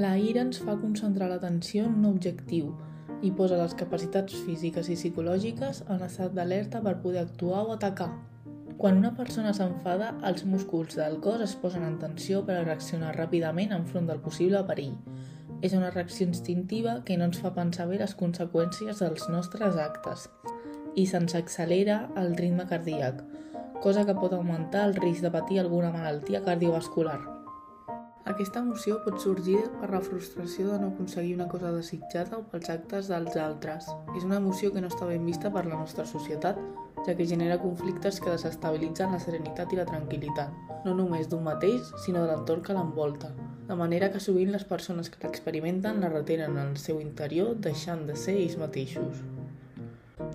[0.00, 2.70] La ira ens fa concentrar l'atenció en un objectiu
[3.26, 8.06] i posa les capacitats físiques i psicològiques en estat d'alerta per poder actuar o atacar.
[8.80, 13.10] Quan una persona s'enfada, els músculs del cos es posen en tensió per a reaccionar
[13.18, 14.94] ràpidament enfront del possible perill.
[15.60, 20.30] És una reacció instintiva que no ens fa pensar bé les conseqüències dels nostres actes
[20.94, 23.20] i se'ns accelera el ritme cardíac,
[23.84, 27.39] cosa que pot augmentar el risc de patir alguna malaltia cardiovascular.
[28.40, 32.70] Aquesta emoció pot sorgir per la frustració de no aconseguir una cosa desitjada o pels
[32.72, 33.88] actes dels altres.
[34.16, 36.56] És una emoció que no està ben vista per la nostra societat,
[37.04, 40.54] ja que genera conflictes que desestabilitzen la serenitat i la tranquil·litat,
[40.86, 43.28] no només d'un mateix, sinó de l'entorn que l'envolta,
[43.68, 48.08] de manera que sovint les persones que l'experimenten la retenen en el seu interior deixant
[48.08, 49.20] de ser ells mateixos.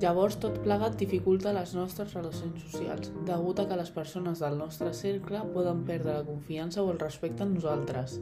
[0.02, 4.92] Llavors tot plegat dificulta les nostres relacions socials, degut a que les persones del nostre
[4.94, 8.20] cercle poden perdre la confiança o el respecte en nosaltres.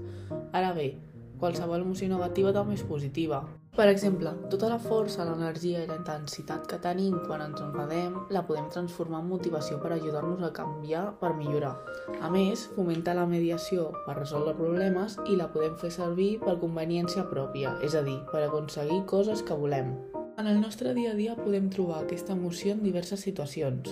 [0.53, 0.93] Ara bé,
[1.41, 3.41] qualsevol emoció negativa també és positiva.
[3.73, 8.43] Per exemple, tota la força, l'energia i la intensitat que tenim quan ens enfadem la
[8.45, 11.73] podem transformar en motivació per ajudar-nos a canviar per millorar.
[12.21, 17.25] A més, fomenta la mediació per resoldre problemes i la podem fer servir per conveniència
[17.33, 19.95] pròpia, és a dir, per aconseguir coses que volem.
[20.35, 23.91] En el nostre dia a dia podem trobar aquesta emoció en diverses situacions,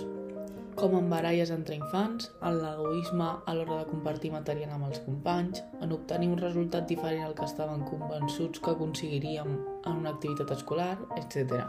[0.74, 5.62] com en baralles entre infants, en l'egoisme a l'hora de compartir material amb els companys,
[5.78, 10.96] en obtenir un resultat diferent al que estaven convençuts que aconseguiríem en una activitat escolar,
[11.14, 11.62] etc.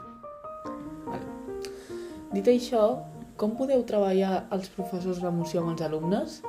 [1.06, 1.22] Vale.
[2.34, 2.84] Dit això,
[3.38, 6.42] com podeu treballar els professors l'emoció amb els alumnes?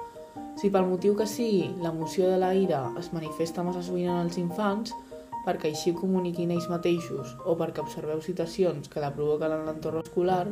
[0.56, 4.40] Si pel motiu que sigui l'emoció de la ira es manifesta massa sovint en els
[4.40, 4.96] infants,
[5.44, 10.46] perquè així comuniquin ells mateixos o perquè observeu situacions que la provoquen en l'entorn escolar,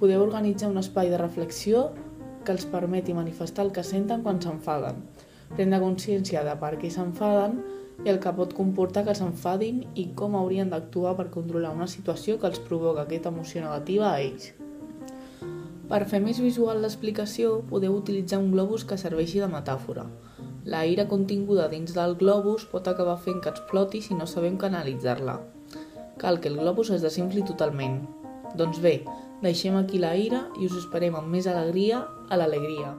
[0.00, 1.88] podeu organitzar un espai de reflexió
[2.44, 5.02] que els permeti manifestar el que senten quan s'enfaden,
[5.56, 7.58] prendre consciència de per què s'enfaden
[8.04, 12.38] i el que pot comportar que s'enfadin i com haurien d'actuar per controlar una situació
[12.38, 14.52] que els provoca aquesta emoció negativa a ells.
[15.86, 20.06] Per fer més visual l'explicació, podeu utilitzar un globus que serveixi de metàfora.
[20.66, 25.36] La ira continguda dins del globus pot acabar fent que exploti si no sabem canalitzar-la.
[26.18, 28.00] Cal que el globus es desinfli totalment.
[28.58, 28.96] Doncs bé,
[29.44, 32.96] deixem aquí la ira i us esperem amb més alegria a l'alegria.